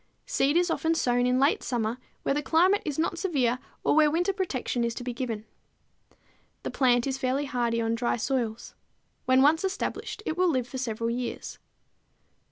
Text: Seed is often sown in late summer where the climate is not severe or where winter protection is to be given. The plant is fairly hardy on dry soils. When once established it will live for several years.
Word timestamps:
Seed 0.25 0.57
is 0.57 0.71
often 0.71 0.95
sown 0.95 1.27
in 1.27 1.39
late 1.39 1.61
summer 1.61 1.99
where 2.23 2.33
the 2.33 2.41
climate 2.41 2.81
is 2.83 2.97
not 2.97 3.19
severe 3.19 3.59
or 3.83 3.95
where 3.95 4.09
winter 4.09 4.33
protection 4.33 4.83
is 4.83 4.95
to 4.95 5.03
be 5.03 5.13
given. 5.13 5.45
The 6.63 6.71
plant 6.71 7.05
is 7.05 7.19
fairly 7.19 7.45
hardy 7.45 7.79
on 7.79 7.93
dry 7.93 8.17
soils. 8.17 8.73
When 9.25 9.43
once 9.43 9.63
established 9.63 10.23
it 10.25 10.35
will 10.35 10.49
live 10.49 10.67
for 10.67 10.79
several 10.79 11.11
years. 11.11 11.59